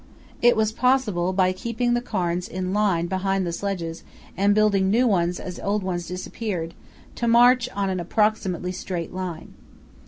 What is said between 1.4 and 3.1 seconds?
keeping the cairns in line